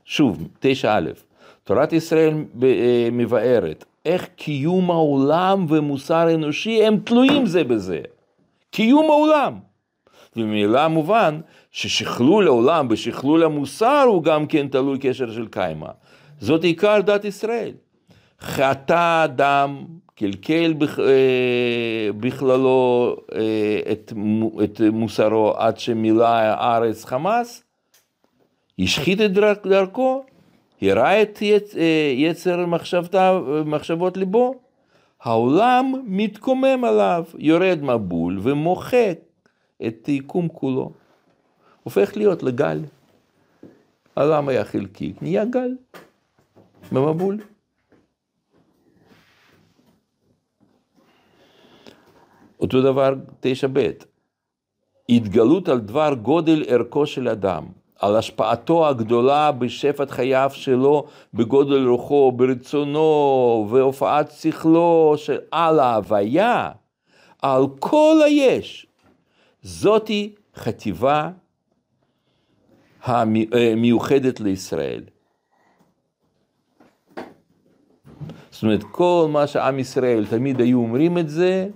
שוב, 0.06 0.48
תשע 0.60 0.98
א', 0.98 1.10
תורת 1.64 1.94
ישראל 1.94 2.34
אה, 2.64 3.10
מבארת 3.12 3.86
איך 4.06 4.28
קיום 4.36 4.92
העולם 4.92 5.66
ומוסר 5.70 6.34
אנושי 6.36 6.84
הם 6.84 6.98
תלויים 6.98 7.46
זה 7.46 7.64
בזה. 7.64 8.02
קיום 8.72 9.06
העולם. 9.10 9.60
וממילא 10.36 10.88
מובן 10.88 11.42
ששכלול 11.72 12.48
העולם 12.48 12.88
בשכלול 12.88 13.44
המוסר 13.44 14.04
הוא 14.08 14.24
גם 14.24 14.48
כן 14.48 14.68
תלוי 14.68 14.98
קשר 15.02 15.32
של 15.32 15.48
קיימא. 15.48 15.90
זאת 16.40 16.64
עיקר 16.64 17.02
דת 17.02 17.26
ישראל. 17.26 17.72
חטא 18.42 19.24
אדם, 19.24 19.86
קלקל 20.16 20.74
אה, 21.00 22.10
בכללו 22.20 23.16
אה, 23.36 23.92
את, 23.92 24.14
את 24.64 24.82
מוסרו 24.92 25.54
עד 25.58 25.80
שמילא 25.80 26.28
הארץ 26.28 27.06
חמאס, 27.06 27.64
השחית 28.80 29.22
את 29.22 29.34
דרכו, 29.68 30.24
הראה 30.82 31.22
את 31.22 31.40
אה, 31.78 32.14
יצר 32.16 32.66
מחשבות 33.66 34.18
ליבו, 34.18 34.56
העולם 35.22 35.94
מתקומם 36.06 36.84
עליו, 36.84 37.26
יורד 37.38 37.80
מבול 37.82 38.40
ומוחק 38.42 39.20
את 39.88 40.06
היקום 40.06 40.48
כולו. 40.48 40.92
הופך 41.84 42.18
להיות 42.18 42.44
לגל. 42.44 42.80
העולם 44.16 44.48
היה 44.48 44.66
חלקי, 44.66 45.14
נהיה 45.22 45.46
גל 45.46 45.76
במבול. 46.92 47.40
אותו 52.60 52.82
דבר 52.82 53.14
תשע 53.40 53.68
ב', 53.74 53.90
התגלות 55.10 55.70
על 55.70 55.80
דבר 55.80 56.14
גודל 56.14 56.64
ערכו 56.68 57.06
של 57.06 57.28
אדם. 57.28 57.81
על 58.02 58.16
השפעתו 58.16 58.88
הגדולה 58.88 59.52
בשפט 59.52 60.12
חייו 60.12 60.52
שלו, 60.54 61.06
בגודל 61.34 61.88
רוחו, 61.88 62.32
ברצונו 62.32 63.68
והופעת 63.70 64.32
שכלו, 64.32 65.14
של, 65.18 65.38
על 65.52 65.80
ההוויה, 65.80 66.72
על 67.42 67.64
כל 67.80 68.16
היש. 68.26 68.88
זאתי 69.62 70.36
חטיבה 70.56 71.30
המיוחדת 73.04 74.40
לישראל. 74.40 75.04
זאת 78.52 78.64
אומרת, 78.64 78.84
כל 78.92 79.28
מה 79.30 79.48
שעם 79.48 79.80
ישראל 79.80 80.26
תמיד 80.30 80.62
היו 80.62 80.80
אומרים 80.80 81.18
את 81.18 81.30
זה, 81.30 81.68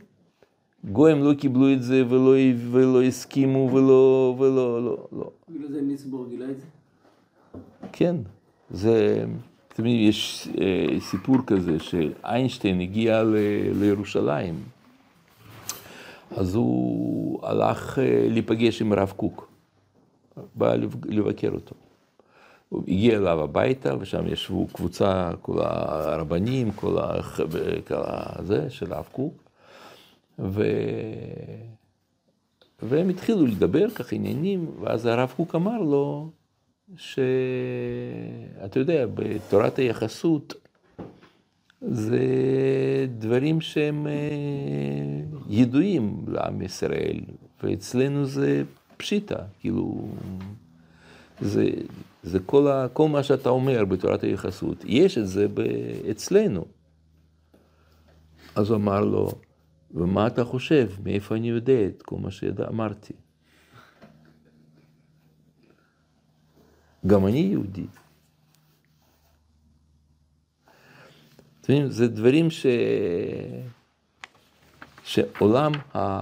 גויים 0.91 1.23
לא 1.23 1.33
קיבלו 1.33 1.73
את 1.73 1.83
זה 1.83 2.03
ולא, 2.09 2.33
ולא 2.71 3.03
הסכימו 3.03 3.69
ולא, 3.73 4.35
ולא, 4.39 4.85
לא, 4.85 5.07
לא. 5.11 5.31
בגלל 5.49 5.71
זה 5.71 5.81
ניסבורג 5.81 6.29
גילה 6.29 6.45
את 6.45 6.57
זה? 6.59 6.65
כן, 7.91 8.15
זה, 8.69 9.25
תמיד 9.67 10.09
יש 10.09 10.47
אה, 10.61 10.99
סיפור 10.99 11.37
כזה 11.47 11.79
שאיינשטיין 11.79 12.81
הגיע 12.81 13.23
ל, 13.23 13.35
לירושלים, 13.79 14.55
אז 16.31 16.55
הוא 16.55 17.39
הלך 17.47 17.99
אה, 17.99 18.27
להיפגש 18.29 18.81
עם 18.81 18.91
הרב 18.91 19.13
קוק, 19.15 19.49
בא 20.55 20.75
לבקר 21.05 21.51
אותו. 21.51 21.75
הוא 22.69 22.83
הגיע 22.87 23.17
אליו 23.17 23.43
הביתה, 23.43 23.93
ושם 23.99 24.27
ישבו 24.27 24.67
קבוצה, 24.73 25.31
כל 25.41 25.59
הרבנים, 25.61 26.71
כל 26.71 26.95
הזה 26.97 28.69
של 28.69 28.93
הרב 28.93 29.07
קוק. 29.11 29.44
ו... 30.39 30.63
והם 32.81 33.09
התחילו 33.09 33.45
לדבר 33.45 33.89
כך 33.89 34.13
עניינים, 34.13 34.71
ואז 34.81 35.05
הרב 35.05 35.33
קוק 35.35 35.55
אמר 35.55 35.81
לו, 35.81 36.29
שאתה 36.97 38.79
יודע, 38.79 39.05
בתורת 39.13 39.79
היחסות 39.79 40.53
זה 41.81 42.19
דברים 43.17 43.61
שהם 43.61 44.07
אה, 44.07 44.13
ידועים 45.49 46.25
לעם 46.27 46.61
ישראל, 46.61 47.19
ואצלנו 47.63 48.25
זה 48.25 48.63
פשיטה, 48.97 49.39
כאילו, 49.59 50.07
זה, 51.41 51.69
זה 52.23 52.39
כל, 52.45 52.67
ה, 52.67 52.87
כל 52.93 53.09
מה 53.09 53.23
שאתה 53.23 53.49
אומר 53.49 53.85
בתורת 53.85 54.23
היחסות, 54.23 54.83
יש 54.85 55.17
את 55.17 55.27
זה 55.27 55.47
אצלנו. 56.11 56.65
אז 58.55 58.69
הוא 58.69 58.77
אמר 58.77 59.01
לו, 59.01 59.31
ומה 59.95 60.27
אתה 60.27 60.43
חושב? 60.43 60.89
מאיפה 61.03 61.35
אני 61.35 61.49
יודע 61.49 61.85
את 61.87 62.01
כל 62.01 62.15
מה 62.19 62.31
שאמרתי? 62.31 63.13
גם 67.07 67.27
אני 67.27 67.37
יהודי. 67.37 67.85
אתם 71.61 71.73
יודעים, 71.73 71.91
זה 71.91 72.07
דברים 72.07 72.51
ש... 72.51 72.65
שעולם 75.03 75.71
ה... 75.95 76.19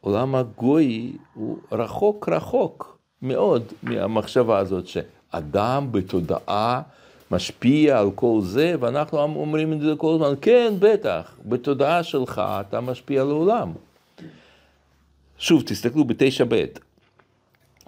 עולם 0.00 0.34
הגוי 0.34 1.16
הוא 1.34 1.58
רחוק 1.72 2.28
רחוק 2.28 2.98
מאוד 3.22 3.62
מהמחשבה 3.82 4.58
הזאת 4.58 4.86
שאדם 4.86 5.92
בתודעה 5.92 6.82
משפיע 7.30 7.98
על 7.98 8.10
כל 8.14 8.38
זה, 8.42 8.74
ואנחנו 8.80 9.18
אומרים 9.18 9.72
את 9.72 9.80
זה 9.80 9.92
כל 9.96 10.14
הזמן, 10.14 10.34
כן, 10.40 10.74
בטח, 10.78 11.34
בתודעה 11.44 12.02
שלך 12.02 12.42
אתה 12.60 12.80
משפיע 12.80 13.22
על 13.22 13.30
העולם. 13.30 13.72
שוב, 15.38 15.62
תסתכלו 15.66 16.04
בתשע 16.04 16.44
ב', 16.48 16.64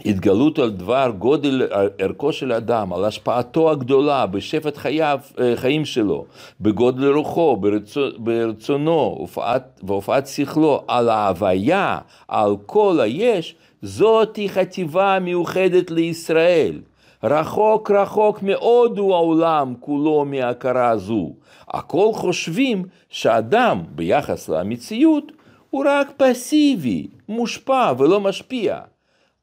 התגלות 0.05 0.59
על 0.59 0.71
דבר 0.71 1.13
גודל 1.19 1.69
ערכו 1.99 2.33
של 2.33 2.53
האדם, 2.53 2.93
על 2.93 3.05
השפעתו 3.05 3.71
הגדולה 3.71 4.27
בשפט 4.27 4.77
חייו, 4.77 5.19
אה, 5.41 5.53
חיים 5.57 5.85
שלו, 5.85 6.25
בגודל 6.61 7.13
רוחו, 7.13 7.57
ברצו, 7.57 8.07
ברצונו 8.19 9.17
הופעת, 9.19 9.81
והופעת 9.83 10.27
שכלו, 10.27 10.85
על 10.89 11.09
ההוויה, 11.09 11.99
על 12.29 12.57
כל 12.67 13.01
היש, 13.01 13.55
זאתי 13.83 14.49
חטיבה 14.49 15.19
מיוחדת 15.21 15.91
לישראל. 15.91 16.81
רחוק 17.23 17.91
רחוק 17.91 18.43
מאוד 18.43 18.99
הוא 18.99 19.15
העולם 19.15 19.75
כולו 19.81 20.25
מהכרה 20.25 20.97
זו. 20.97 21.35
הכל 21.69 22.11
חושבים 22.15 22.85
שאדם 23.09 23.85
ביחס 23.91 24.49
למציאות 24.49 25.33
הוא 25.71 25.85
רק 25.89 26.09
פסיבי, 26.17 27.09
מושפע 27.29 27.93
ולא 27.99 28.21
משפיע. 28.21 28.81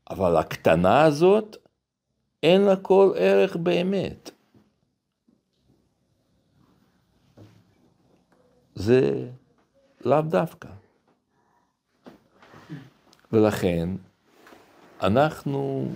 אבל 0.09 0.37
הקטנה 0.37 1.03
הזאת, 1.03 1.57
אין 2.43 2.61
לה 2.61 2.75
כל 2.75 3.11
ערך 3.15 3.55
באמת. 3.55 4.31
זה 8.75 9.27
לאו 10.05 10.21
דווקא. 10.21 10.69
ולכן 13.31 13.89
אנחנו 15.01 15.91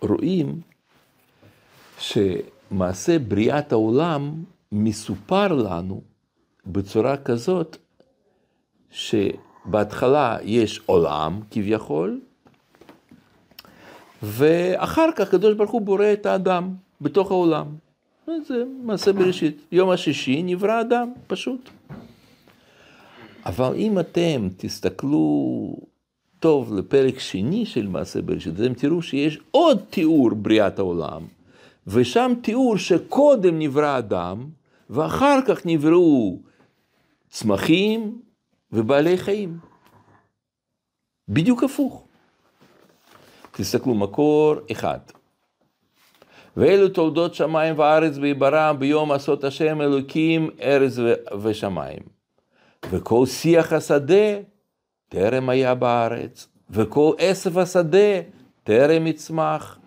רואים 0.00 0.60
שמעשה 2.00 3.18
בריאת 3.18 3.72
העולם 3.72 4.44
מסופר 4.72 5.52
לנו 5.52 6.00
בצורה 6.66 7.16
כזאת 7.16 7.76
שבהתחלה 8.90 10.36
יש 10.42 10.80
עולם 10.86 11.40
כביכול, 11.50 12.20
ואחר 14.22 15.08
כך 15.16 15.28
הקדוש 15.28 15.54
ברוך 15.54 15.70
הוא 15.70 15.82
בורא 15.82 16.12
את 16.12 16.26
האדם 16.26 16.74
בתוך 17.00 17.30
העולם. 17.30 17.66
זה 18.46 18.64
מעשה 18.82 19.12
בראשית. 19.12 19.66
יום 19.72 19.90
השישי 19.90 20.42
נברא 20.42 20.80
אדם, 20.80 21.12
פשוט. 21.26 21.70
אבל 23.46 23.74
אם 23.76 23.98
אתם 23.98 24.48
תסתכלו 24.56 25.76
טוב 26.40 26.74
לפרק 26.74 27.18
שני 27.18 27.66
של 27.66 27.86
מעשה 27.86 28.22
בראשית, 28.22 28.54
אתם 28.60 28.74
תראו 28.74 29.02
שיש 29.02 29.38
עוד 29.50 29.78
תיאור 29.90 30.30
בריאת 30.34 30.78
העולם, 30.78 31.22
ושם 31.92 32.32
תיאור 32.42 32.76
שקודם 32.76 33.58
נברא 33.58 33.98
אדם, 33.98 34.46
ואחר 34.90 35.38
כך 35.46 35.66
נבראו 35.66 36.38
צמחים 37.28 38.20
ובעלי 38.72 39.18
חיים. 39.18 39.58
בדיוק 41.28 41.64
הפוך. 41.64 42.04
תסתכלו, 43.52 43.94
מקור 43.94 44.54
אחד. 44.72 44.98
ואלו 46.56 46.88
תולדות 46.88 47.34
שמיים 47.34 47.78
וארץ 47.78 48.16
ויברם 48.16 48.76
ביום 48.78 49.12
עשות 49.12 49.44
השם 49.44 49.80
אלוקים 49.80 50.50
ארץ 50.62 50.92
ושמיים. 51.42 52.02
וכל 52.90 53.26
שיח 53.26 53.72
השדה 53.72 54.38
טרם 55.08 55.48
היה 55.48 55.74
בארץ, 55.74 56.48
וכל 56.70 57.12
עשב 57.18 57.58
השדה 57.58 58.20
טרם 58.64 59.06
יצמח. 59.06 59.79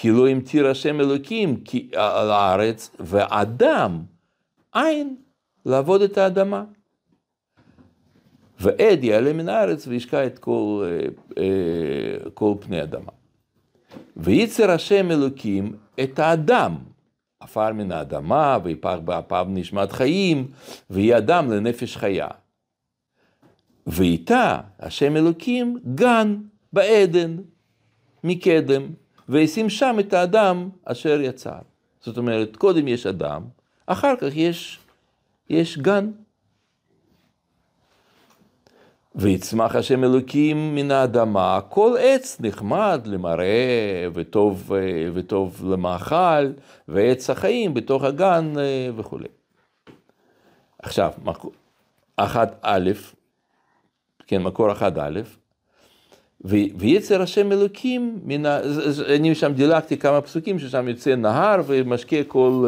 כי 0.00 0.10
לא 0.10 0.28
המטיר 0.28 0.66
השם 0.66 1.00
אלוקים 1.00 1.64
על 1.94 2.30
הארץ, 2.30 2.90
ואדם 3.00 4.02
אין 4.74 5.16
לעבוד 5.66 6.02
את 6.02 6.18
האדמה. 6.18 6.64
ועד 8.60 9.04
יעלה 9.04 9.32
מן 9.32 9.48
הארץ 9.48 9.86
וישקע 9.86 10.26
את 10.26 10.38
כל, 10.38 10.84
אה, 10.84 11.06
אה, 11.42 12.30
כל 12.34 12.54
פני 12.60 12.82
אדמה. 12.82 13.12
וייצר 14.16 14.70
השם 14.70 15.10
אלוקים 15.10 15.76
את 16.02 16.18
האדם, 16.18 16.76
עפר 17.40 17.72
מן 17.72 17.92
האדמה, 17.92 18.58
ויפח 18.62 18.98
באפיו 19.04 19.46
נשמת 19.48 19.92
חיים, 19.92 20.46
ויהיה 20.90 21.18
אדם 21.18 21.52
לנפש 21.52 21.96
חיה. 21.96 22.28
ואיתה 23.86 24.60
השם 24.78 25.16
אלוקים 25.16 25.78
גן 25.94 26.36
בעדן 26.72 27.36
מקדם, 28.24 28.82
וישים 29.30 29.70
שם 29.70 29.96
את 30.00 30.12
האדם 30.12 30.68
אשר 30.84 31.20
יצר. 31.20 31.58
זאת 32.00 32.18
אומרת, 32.18 32.56
קודם 32.56 32.88
יש 32.88 33.06
אדם, 33.06 33.42
אחר 33.86 34.16
כך 34.16 34.36
יש, 34.36 34.78
יש 35.50 35.78
גן. 35.78 36.10
ויצמח 39.14 39.76
השם 39.76 40.04
אלוקים 40.04 40.74
מן 40.74 40.90
האדמה, 40.90 41.60
כל 41.68 41.96
עץ 42.00 42.40
נחמד 42.40 43.00
למראה 43.04 44.06
וטוב, 44.14 44.72
וטוב 45.14 45.64
למאכל, 45.72 46.52
ועץ 46.88 47.30
החיים 47.30 47.74
בתוך 47.74 48.04
הגן 48.04 48.52
וכולי. 48.96 49.28
עכשיו, 50.78 51.12
אחת 52.16 52.58
א', 52.62 52.90
כן, 54.26 54.42
מקור 54.42 54.72
אחד 54.72 54.98
א', 54.98 55.20
ויצר 56.44 57.22
השם 57.22 57.52
אלוקים, 57.52 58.18
מן 58.24 58.46
ה... 58.46 58.60
אני 59.14 59.34
שם 59.34 59.52
דילגתי 59.52 59.96
כמה 59.96 60.20
פסוקים 60.20 60.58
ששם 60.58 60.88
יוצא 60.88 61.14
נהר 61.14 61.60
ומשקה 61.66 62.16
כל, 62.28 62.66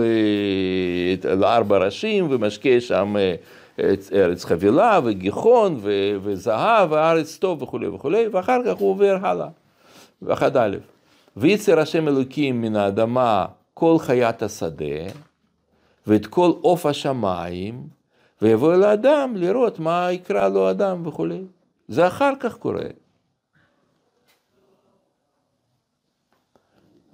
לארבע 1.25 1.79
ראשים 1.79 2.27
ומשקה 2.31 2.81
שם 2.81 3.17
ארץ 4.13 4.45
חבילה 4.45 5.01
וגיחון 5.05 5.81
וזהב 6.23 6.93
וארץ 6.93 7.37
טוב 7.37 7.63
וכולי 7.63 7.89
וכולי, 7.89 8.29
ואחר 8.29 8.61
כך 8.67 8.79
הוא 8.79 8.91
עובר 8.91 9.17
הלאה, 9.23 9.49
ואחד 10.23 10.57
א', 10.57 10.77
ויצר 11.37 11.81
השם 11.81 12.09
אלוקים 12.09 12.61
מן 12.61 12.77
האדמה 12.77 13.47
כל 13.75 13.97
חיית 13.99 14.43
השדה 14.43 15.07
ואת 16.07 16.27
כל 16.27 16.53
עוף 16.61 16.87
השמיים, 16.87 17.83
ויבוא 18.43 18.75
אל 18.75 18.83
האדם 18.83 19.33
לראות 19.37 19.79
מה 19.79 20.13
יקרא 20.13 20.49
לו 20.49 20.71
אדם 20.71 21.07
וכולי. 21.07 21.41
זה 21.89 22.07
אחר 22.07 22.33
כך 22.41 22.55
קורה. 22.59 22.85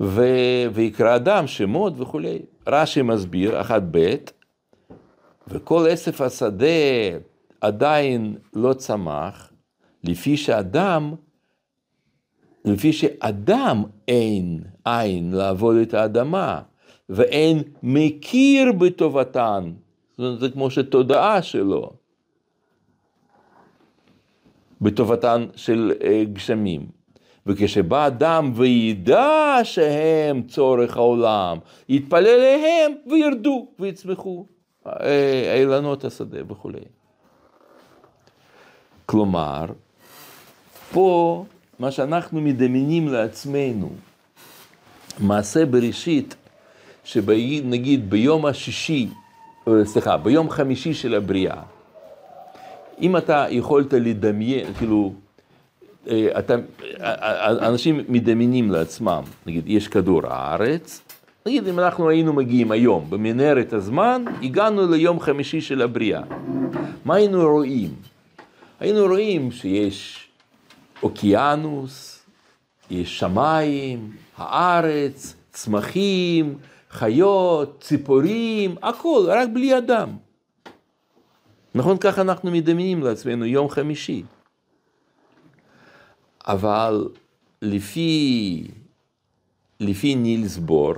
ו... 0.00 0.22
ויקרא 0.72 1.16
אדם 1.16 1.46
שמות 1.46 1.92
וכולי. 1.96 2.38
רש"י 2.66 3.02
מסביר, 3.02 3.61
אחת 3.61 3.82
ב', 3.90 4.14
וכל 5.48 5.87
עשף 5.90 6.20
השדה 6.20 6.66
עדיין 7.61 8.37
לא 8.54 8.72
צמח, 8.72 9.52
לפי 10.04 10.37
שאדם, 10.37 11.14
לפי 12.64 12.92
שאדם 12.92 13.84
אין 14.08 14.62
עין 14.84 15.32
לעבוד 15.32 15.76
את 15.76 15.94
האדמה, 15.94 16.62
ואין 17.08 17.62
מכיר 17.82 18.72
בטובתן, 18.72 19.72
זאת 20.18 20.26
אומרת, 20.26 20.40
זה 20.40 20.50
כמו 20.50 20.70
שתודעה 20.70 21.42
שלו, 21.42 21.92
בטובתן 24.80 25.46
של 25.56 25.92
גשמים. 26.32 26.97
וכשבא 27.48 28.06
אדם 28.06 28.52
וידע 28.54 29.58
שהם 29.62 30.42
צורך 30.42 30.96
העולם, 30.96 31.58
יתפלל 31.88 32.26
אליהם 32.26 32.92
וירדו 33.11 33.66
ויצמחו. 33.78 34.46
אילנות 35.54 36.04
השדה 36.04 36.38
וכולי. 36.48 36.80
כלומר, 39.06 39.66
פה 40.92 41.44
מה 41.78 41.90
שאנחנו 41.90 42.40
מדמיינים 42.40 43.08
לעצמנו, 43.08 43.90
מעשה 45.18 45.66
בראשית, 45.66 46.37
שנגיד 47.04 48.11
ביום 48.11 48.46
השישי, 48.46 49.08
סליחה, 49.84 50.16
ביום 50.16 50.50
חמישי 50.50 50.94
של 50.94 51.14
הבריאה, 51.14 51.62
אם 53.00 53.16
אתה 53.16 53.46
יכולת 53.50 53.92
לדמיין, 53.92 54.74
כאילו, 54.74 55.12
אתה, 56.38 56.55
אנשים 57.68 58.01
מדמיינים 58.09 58.71
לעצמם, 58.71 59.23
נגיד, 59.47 59.64
יש 59.66 59.88
כדור 59.88 60.21
הארץ, 60.27 61.03
נגיד 61.47 61.68
אם 61.68 61.79
אנחנו 61.79 62.09
היינו 62.09 62.33
מגיעים 62.33 62.71
היום 62.71 63.07
במנהרת 63.11 63.73
הזמן, 63.73 64.25
הגענו 64.42 64.90
ליום 64.90 65.21
חמישי 65.21 65.61
של 65.61 65.83
הבריאה. 65.83 66.23
מה 67.05 67.14
היינו 67.14 67.42
רואים? 67.42 67.94
היינו 68.81 69.07
רואים 69.07 69.51
שיש 69.51 70.29
אוקיינוס, 71.03 72.25
יש 72.90 73.18
שמיים, 73.18 74.11
הארץ, 74.37 75.35
צמחים, 75.53 76.59
חיות, 76.90 77.81
ציפורים, 77.81 78.77
הכל, 78.83 79.25
רק 79.29 79.49
בלי 79.53 79.79
אדם. 79.79 80.09
נכון? 81.75 81.97
ככה 81.99 82.21
אנחנו 82.21 82.51
מדמיינים 82.51 83.03
לעצמנו 83.03 83.44
יום 83.44 83.68
חמישי. 83.68 84.23
אבל 86.48 87.08
לפי, 87.62 88.64
לפי 89.80 90.14
נילס 90.14 90.56
בור, 90.56 90.94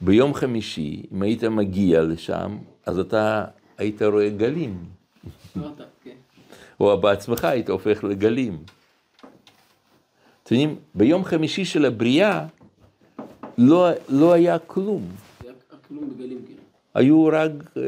ביום 0.00 0.34
חמישי, 0.34 1.02
אם 1.12 1.22
היית 1.22 1.44
מגיע 1.44 2.02
לשם, 2.02 2.58
אז 2.86 2.98
אתה 2.98 3.44
היית 3.78 4.02
רואה 4.02 4.28
גלים. 4.28 4.84
או 6.80 7.00
בעצמך 7.00 7.44
היית 7.44 7.70
הופך 7.70 8.04
לגלים. 8.04 8.62
אתם 10.42 10.54
יודעים, 10.54 10.76
ביום 10.94 11.24
חמישי 11.24 11.64
של 11.64 11.84
הבריאה 11.84 12.46
לא, 13.58 13.88
לא 14.08 14.32
היה 14.32 14.58
כלום. 14.58 15.02
היה 15.40 15.52
כלום 15.88 16.10
בגלים 16.10 16.38
כאילו. 16.46 16.60
היו 16.94 17.26
רק, 17.26 17.50
אה, 17.76 17.82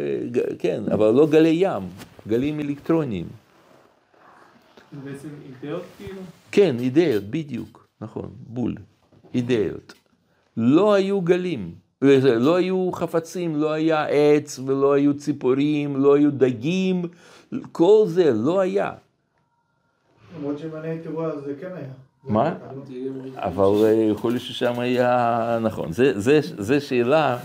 כן, 0.58 0.82
אבל 0.92 1.10
לא 1.10 1.26
גלי 1.26 1.56
ים, 1.60 1.82
גלים 2.28 2.60
אלקטרוניים. 2.60 3.41
זה 4.92 5.00
בעצם 5.10 5.28
אידאות 5.46 5.82
כאילו? 5.98 6.20
כן, 6.52 6.76
אידאות, 6.78 7.24
בדיוק, 7.30 7.86
נכון, 8.00 8.30
בול, 8.46 8.74
אידאות. 9.34 9.92
לא 10.56 10.94
היו 10.94 11.20
גלים, 11.20 11.74
לא 12.22 12.56
היו 12.56 12.90
חפצים, 12.92 13.56
לא 13.56 13.72
היה 13.72 14.06
עץ 14.06 14.58
ולא 14.58 14.92
היו 14.92 15.18
ציפורים, 15.18 15.96
לא 15.96 16.14
היו 16.14 16.30
דגים, 16.30 17.02
כל 17.72 18.04
זה 18.06 18.32
לא 18.32 18.60
היה. 18.60 18.92
למרות 20.38 20.58
שאם 20.58 20.76
אני 20.76 20.88
הייתי 20.88 21.08
רואה, 21.08 21.40
זה 21.40 21.54
כן 21.60 21.70
היה. 21.76 21.88
מה? 22.24 22.54
אבל 23.34 23.84
אה, 23.84 23.92
יכול 23.92 24.30
להיות 24.30 24.42
ששם 24.42 24.80
היה, 24.80 25.58
נכון, 25.62 25.92
זה, 25.92 26.20
זה, 26.20 26.40
זה 26.42 26.80
שאלה, 26.80 27.38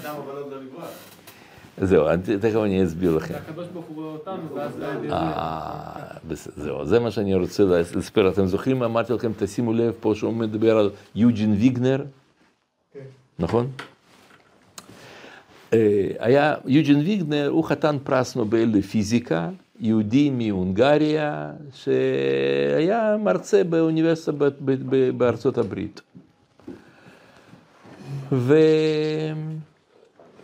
זהו, 1.82 2.06
תכף 2.42 2.56
אני 2.56 2.84
אסביר 2.84 3.16
לכם. 3.16 3.34
הקדוש 3.34 3.68
ברוך 3.74 3.86
הוא 3.86 3.96
רואה 3.96 4.14
אותנו, 4.14 4.56
ואז. 4.56 4.82
אה, 5.12 5.92
זהו, 6.56 6.86
זה 6.86 7.00
מה 7.00 7.12
שאני 7.12 7.36
רוצה 7.36 7.64
לספר. 7.96 8.30
אתם 8.30 8.46
זוכרים, 8.46 8.84
אמרתי 8.84 9.14
לכם, 9.14 9.32
תשימו 9.38 9.74
לב 9.74 9.94
פה 10.00 10.16
שהוא 10.16 10.34
מדבר 10.34 10.78
על 10.78 10.90
יוג'ין 11.16 11.54
ויגנר, 11.60 12.04
כן. 12.94 13.00
נכון? 13.40 13.68
אה, 15.74 16.10
היה, 16.20 16.56
יוג'ין 16.66 16.98
ויגנר 16.98 17.48
הוא 17.48 17.64
חתן 17.64 17.98
פרס 18.04 18.36
נובל 18.36 18.70
לפיזיקה, 18.74 19.50
יהודי 19.80 20.30
מהונגריה, 20.30 21.52
שהיה 21.74 23.18
מרצה 23.20 23.64
באוניברסיטה 23.64 24.32
בארצות 25.18 25.58
הברית. 25.58 26.02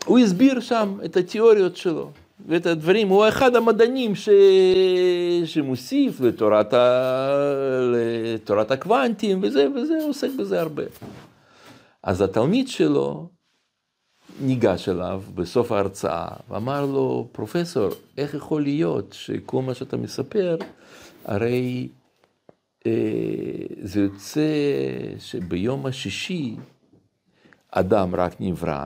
והוא 0.06 0.20
הסביר 0.20 0.60
שם 0.60 0.98
את 1.06 1.18
התיאוריות 1.18 1.78
שלו 1.78 2.10
ואת 2.48 2.66
הדברים, 2.66 3.08
הוא 3.08 3.28
אחד 3.28 3.56
המדענים 3.56 4.16
ש... 4.16 4.30
שמוסיף 5.46 6.20
לתורת, 6.22 6.74
ה... 6.74 7.30
לתורת 7.94 8.72
הקוונטים 8.72 9.40
וזה 9.44 9.68
וזה, 9.76 9.94
הוא 10.02 10.10
עוסק 10.10 10.30
בזה 10.40 10.62
הרבה. 10.62 10.84
אז 12.04 12.22
התלמיד 12.22 12.68
שלו 12.68 13.28
ניגש 14.42 14.90
אליו 14.90 15.24
בסוף 15.36 15.72
ההרצאה 15.72 16.28
ואמר 16.50 16.86
לו, 16.86 17.28
פרופסור, 17.32 17.90
איך 18.18 18.34
יכול 18.34 18.62
להיות 18.62 19.14
שכל 19.14 19.62
מה 19.62 19.74
שאתה 19.74 19.98
מספר, 19.98 20.58
הרי 21.26 21.88
אה, 22.86 22.92
זה 23.82 24.02
יוצא 24.02 24.48
שביום 25.20 25.86
השישי 25.86 26.56
אדם 27.72 28.16
רק 28.16 28.36
נברא, 28.40 28.86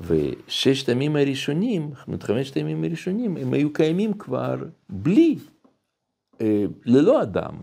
וששת 0.00 0.88
הימים 0.88 1.16
הראשונים, 1.16 1.90
זאת 2.10 2.22
חמשת 2.22 2.54
הימים 2.54 2.84
הראשונים, 2.84 3.36
הם 3.36 3.52
היו 3.52 3.72
קיימים 3.72 4.12
כבר 4.18 4.56
בלי, 4.88 5.38
אה, 6.40 6.64
ללא 6.84 7.22
אדם. 7.22 7.54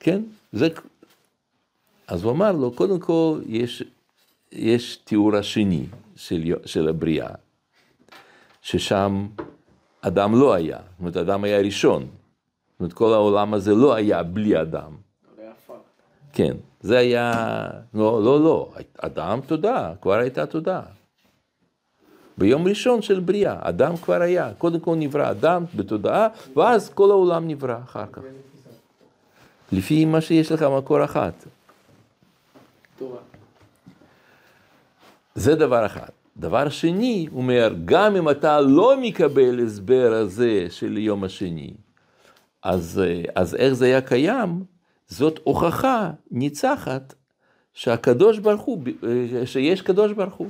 כן? 0.00 0.22
זה... 0.52 0.68
אז 2.06 2.24
הוא 2.24 2.32
אמר 2.32 2.52
לו, 2.52 2.72
קודם 2.72 3.00
כל, 3.00 3.40
יש, 3.46 3.82
יש 4.52 4.96
תיאור 4.96 5.36
השני 5.36 5.86
של, 6.16 6.54
של 6.64 6.88
הבריאה, 6.88 7.30
ששם 8.62 9.26
אדם 10.00 10.34
לא 10.34 10.54
היה, 10.54 10.78
זאת 10.78 11.00
אומרת, 11.00 11.16
אדם 11.16 11.44
היה 11.44 11.60
ראשון. 11.60 12.02
זאת 12.02 12.80
אומרת, 12.80 12.92
כל 12.92 13.12
העולם 13.12 13.54
הזה 13.54 13.74
לא 13.74 13.94
היה 13.94 14.22
בלי 14.22 14.60
אדם. 14.60 14.96
כן, 16.32 16.56
זה 16.80 16.98
היה, 16.98 17.32
לא, 17.94 18.24
לא, 18.24 18.40
לא, 18.40 18.72
אדם 18.98 19.40
תודה, 19.46 19.92
כבר 20.00 20.12
הייתה 20.12 20.46
תודה. 20.46 20.82
ביום 22.38 22.68
ראשון 22.68 23.02
של 23.02 23.20
בריאה, 23.20 23.58
אדם 23.60 23.96
כבר 23.96 24.22
היה, 24.22 24.52
קודם 24.58 24.80
כל 24.80 24.94
נברא 24.94 25.30
אדם 25.30 25.64
בתודעה, 25.76 26.28
ואז 26.56 26.90
כל 26.94 27.10
העולם 27.10 27.48
נברא 27.48 27.76
אחר 27.84 28.06
כך. 28.12 28.22
לפי 29.72 30.04
מה 30.04 30.20
שיש 30.20 30.52
לך 30.52 30.62
מקור 30.62 31.04
אחת. 31.04 31.44
זה 35.34 35.54
דבר 35.54 35.86
אחד. 35.86 36.08
דבר 36.36 36.68
שני, 36.68 37.26
הוא 37.30 37.42
אומר, 37.42 37.74
גם 37.84 38.16
אם 38.16 38.30
אתה 38.30 38.60
לא 38.60 39.00
מקבל 39.00 39.64
הסבר 39.66 40.12
הזה 40.12 40.66
של 40.70 40.98
יום 40.98 41.24
השני, 41.24 41.70
אז, 42.62 43.02
אה, 43.04 43.22
אז 43.34 43.54
איך 43.54 43.72
זה 43.72 43.84
היה 43.84 44.00
קיים? 44.00 44.71
זאת 45.12 45.40
הוכחה 45.44 46.10
ניצחת 46.30 47.14
שהקדוש 47.74 48.38
ברוך 48.38 48.62
הוא, 48.62 48.82
אה, 49.04 49.46
שיש 49.46 49.82
קדוש 49.82 50.12
ברוך 50.12 50.34
הוא. 50.34 50.48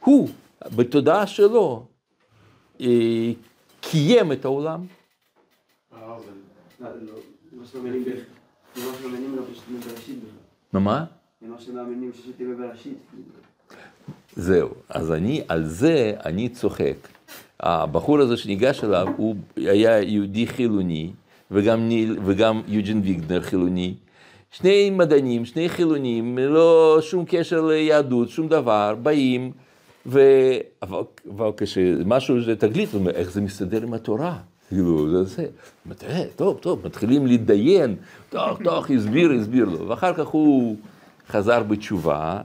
הוא, 0.00 0.28
בתודעה 0.76 1.26
שלו, 1.26 1.86
אה, 2.80 3.32
קיים 3.80 4.32
את 4.32 4.44
העולם. 4.44 4.86
מה. 10.72 11.04
זהו, 14.36 14.68
אז 14.88 15.12
אני, 15.12 15.42
על 15.48 15.64
זה 15.66 16.12
אני 16.24 16.48
צוחק. 16.48 16.96
הבחור 17.60 18.20
הזה 18.20 18.36
שניגש 18.36 18.84
אליו, 18.84 19.08
הוא 19.16 19.36
היה 19.56 20.02
יהודי 20.02 20.46
חילוני, 20.46 21.12
וגם, 21.50 21.88
ניל, 21.88 22.18
וגם 22.24 22.62
יוג'ין 22.68 23.00
ויגנר 23.04 23.40
חילוני. 23.40 23.94
שני 24.50 24.90
מדענים, 24.90 25.44
שני 25.44 25.68
חילונים, 25.68 26.38
לא 26.38 26.98
שום 27.00 27.24
קשר 27.28 27.60
ליהדות, 27.60 28.28
שום 28.28 28.48
דבר, 28.48 28.94
באים, 29.02 29.52
ו... 30.06 30.20
אבל, 30.82 31.00
אבל 31.36 31.50
כשמשהו 31.56 32.42
זה 32.42 32.56
תגלית, 32.56 32.92
הוא 32.92 33.00
אומר, 33.00 33.10
איך 33.10 33.30
זה 33.30 33.40
מסתדר 33.40 33.82
עם 33.82 33.94
התורה? 33.94 34.36
כאילו, 34.68 35.10
זה 35.10 35.24
זה. 35.24 35.46
תראה, 35.98 36.24
טוב, 36.36 36.58
טוב, 36.58 36.80
מתחילים 36.84 37.26
להתדיין, 37.26 37.96
טוב, 38.30 38.58
טוב, 38.64 38.84
הסביר, 38.90 39.32
הסביר 39.32 39.64
לו. 39.64 39.88
ואחר 39.88 40.14
כך 40.14 40.26
הוא 40.26 40.76
חזר 41.28 41.62
בתשובה, 41.62 42.40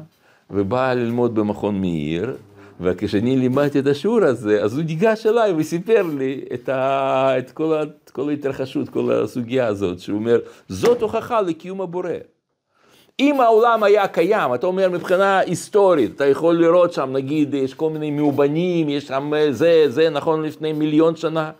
ובא 0.49 0.93
ללמוד 0.93 1.35
במכון 1.35 1.81
מאיר, 1.81 2.35
וכשאני 2.81 3.37
לימדתי 3.37 3.79
את 3.79 3.87
השיעור 3.87 4.23
הזה, 4.23 4.63
אז 4.63 4.77
הוא 4.77 4.83
ניגש 4.83 5.25
אליי 5.25 5.53
וסיפר 5.57 6.01
לי 6.17 6.41
את, 6.53 6.69
ה... 6.69 7.37
את 7.37 7.51
כל, 7.51 7.73
ה... 7.73 7.81
כל 8.11 8.29
ההתרחשות, 8.29 8.89
כל 8.89 9.11
הסוגיה 9.11 9.67
הזאת, 9.67 9.99
שהוא 9.99 10.17
אומר, 10.19 10.39
זאת 10.67 11.01
הוכחה 11.01 11.41
לקיום 11.41 11.81
הבורא. 11.81 12.09
אם 13.19 13.41
העולם 13.41 13.83
היה 13.83 14.07
קיים, 14.07 14.53
אתה 14.53 14.67
אומר 14.67 14.89
מבחינה 14.89 15.39
היסטורית, 15.39 16.15
אתה 16.15 16.25
יכול 16.25 16.55
לראות 16.55 16.93
שם, 16.93 17.09
נגיד, 17.13 17.53
יש 17.53 17.73
כל 17.73 17.89
מיני 17.89 18.11
מאובנים, 18.11 18.89
יש 18.89 19.07
שם 19.07 19.31
זה, 19.51 19.85
זה, 19.87 20.09
נכון, 20.09 20.43
לפני 20.43 20.73
מיליון 20.73 21.15
שנה, 21.15 21.51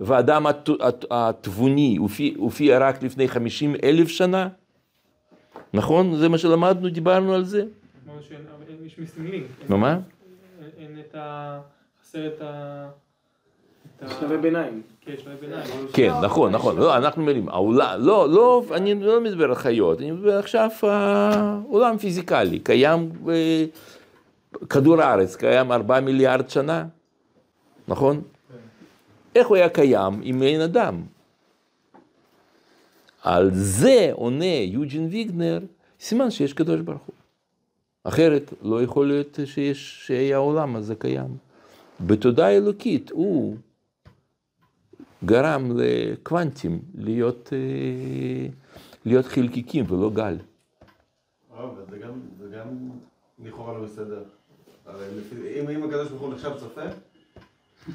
והאדם 0.00 0.46
הת- 0.46 0.68
הת- 0.80 1.04
התבוני 1.10 1.96
הופיע, 1.98 2.32
הופיע 2.36 2.78
רק 2.78 3.02
לפני 3.02 3.28
50 3.28 3.74
אלף 3.84 4.08
שנה, 4.08 4.48
נכון? 5.74 6.16
זה 6.16 6.28
מה 6.28 6.38
שלמדנו, 6.38 6.88
דיברנו 6.88 7.34
על 7.34 7.44
זה? 7.44 7.64
מה, 9.68 9.98
את 11.08 11.14
ה... 11.14 11.60
חסר 12.02 12.26
את 12.26 12.40
ה... 12.40 12.88
שלבי 14.20 14.36
ביניים. 14.36 14.82
כן, 15.00 15.14
ביניים. 15.40 15.64
כן, 15.92 16.12
נכון, 16.22 16.52
נכון, 16.52 16.76
לא, 16.76 16.96
אנחנו 16.96 17.30
העולם, 17.48 18.00
לא, 18.00 18.28
לא, 18.30 18.62
אני 18.72 18.94
לא 18.94 19.20
מדבר 19.20 19.44
על 19.44 19.54
חיות, 19.54 20.00
אני 20.00 20.10
מדבר 20.10 20.38
עכשיו 20.38 20.70
העולם 20.82 21.98
פיזיקלי, 21.98 22.58
קיים, 22.58 23.12
אה, 23.28 23.64
כדור 24.68 25.02
הארץ 25.02 25.36
קיים 25.36 25.72
ארבעה 25.72 26.00
מיליארד 26.00 26.50
שנה, 26.50 26.84
נכון? 27.88 28.22
איך 29.34 29.46
הוא 29.46 29.56
היה 29.56 29.68
קיים 29.68 30.20
אם 30.22 30.42
אין 30.42 30.60
אדם? 30.60 31.02
על 33.22 33.50
זה 33.52 34.10
עונה 34.12 34.44
יוג'ין 34.44 35.08
ויגנר, 35.10 35.58
סימן 36.00 36.30
שיש 36.30 36.52
קדוש 36.52 36.80
ברוך 36.80 37.02
הוא. 37.06 37.14
אחרת 38.08 38.52
לא 38.62 38.82
יכול 38.82 39.06
להיות 39.08 39.38
שיש, 39.44 40.06
שהעולם 40.06 40.76
הזה 40.76 40.94
קיים. 40.94 41.36
בתודעה 42.00 42.56
אלוקית 42.56 43.10
הוא 43.10 43.56
גרם 45.24 45.72
לקוונטים 45.78 46.80
להיות, 46.94 47.50
אה, 47.52 48.48
להיות 49.04 49.26
חלקיקים 49.26 49.84
ולא 49.88 50.10
גל. 50.10 50.36
זה 51.90 51.98
גם, 51.98 52.10
זה 52.38 52.56
גם 52.56 52.68
לכאורה 53.44 53.78
לא 53.78 53.84
לפי- 55.16 55.60
אם 55.60 55.68
אם 55.70 55.84
הקדוש 55.84 56.08
ברוך 56.08 56.22
הוא 56.22 56.32
נחשב 56.34 56.50
צופה, 56.60 56.82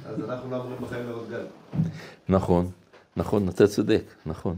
אז 0.05 0.19
אנחנו 0.29 0.51
לא 0.51 0.55
אמורים 0.55 0.77
בחיים 0.81 1.07
לראות 1.07 1.29
גל. 1.29 1.45
נכון, 2.29 2.71
נכון, 3.17 3.49
אתה 3.49 3.67
צודק, 3.67 4.03
נכון. 4.25 4.55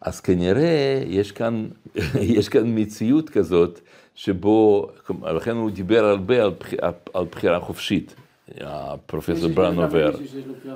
אז 0.00 0.20
כנראה 0.20 1.02
יש 1.06 1.32
כאן, 1.32 1.68
יש 2.36 2.48
כאן 2.48 2.62
מציאות 2.78 3.30
כזאת, 3.30 3.80
שבו, 4.14 4.88
לכן 5.34 5.56
הוא 5.56 5.70
דיבר 5.70 6.04
הרבה 6.04 6.42
על, 6.42 6.50
בח- 6.50 6.88
על 7.14 7.24
בחירה 7.30 7.60
חופשית, 7.60 8.14
הפרופסור 8.60 9.48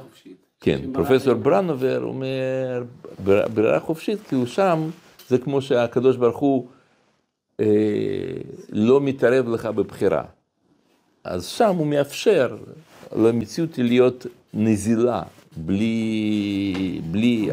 חופשית. 0.01 0.37
כן, 0.61 0.81
פרופסור 0.93 1.35
ברנובר 1.35 2.03
אומר, 2.05 2.83
בר- 3.25 3.49
ברירה 3.55 3.81
חופשית, 3.81 4.19
כאילו 4.29 4.47
שם 4.47 4.89
זה 5.29 5.39
כמו 5.39 5.63
שהקדוש 5.63 6.17
ברוך 6.17 6.37
הוא 6.39 6.67
אה, 7.61 7.67
לא 8.73 9.01
מתערב 9.01 9.49
לך 9.49 9.67
בבחירה. 9.67 10.25
אז 11.25 11.47
שם 11.47 11.75
הוא 11.77 11.87
מאפשר 11.87 12.57
למציאות 13.17 13.79
להיות 13.79 14.27
נזילה, 14.55 15.23
בלי, 15.57 17.01
בלי, 17.11 17.49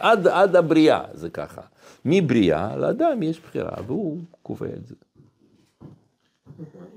עד, 0.00 0.26
עד 0.26 0.56
הבריאה 0.56 1.00
זה 1.14 1.30
ככה. 1.30 1.60
מבריאה 2.04 2.76
לאדם 2.76 3.22
יש 3.22 3.40
בחירה, 3.40 3.70
והוא 3.86 4.18
קובע 4.42 4.66
את 4.66 4.86
זה. 4.86 4.94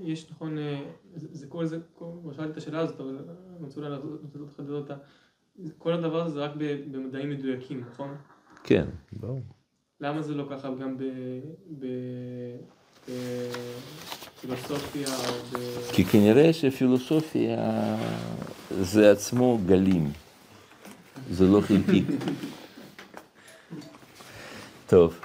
יש 0.02 0.32
נכון, 0.32 0.58
אה, 0.58 0.82
זה 1.16 1.48
כל 1.48 1.66
זה, 1.66 1.78
כבר 1.98 2.34
שאלתי 2.36 2.52
את 2.52 2.58
השאלה 2.58 2.80
הזאת, 2.80 3.00
אבל 3.00 3.10
אני 3.10 3.66
רוצה 3.66 3.82
לחדד 4.46 4.70
אותה. 4.70 4.96
כל 5.78 5.94
הדבר 5.94 6.22
הזה 6.22 6.34
זה 6.34 6.46
רק 6.46 6.52
במדעים 6.92 7.30
מדויקים, 7.30 7.84
נכון? 7.92 8.16
כן, 8.64 8.86
ברור. 9.14 9.42
למה 10.00 10.22
זה 10.22 10.36
לא 10.36 10.48
ככה 10.50 10.70
גם 10.76 10.98
בפילוסופיה 14.42 15.08
או 15.08 15.34
ב... 15.52 15.58
כי 15.94 16.06
כנראה 16.06 16.54
שפילוסופיה 16.54 17.58
זה 18.70 19.12
עצמו 19.12 19.60
גלים, 19.66 20.12
זה 21.30 21.48
לא 21.48 21.62
חלקי. 21.62 22.04
טוב. 24.90 25.20